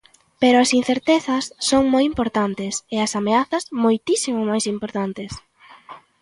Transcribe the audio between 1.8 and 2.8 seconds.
moi importantes